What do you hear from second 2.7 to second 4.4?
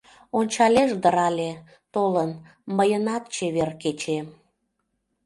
Мыйынат чевер кечем!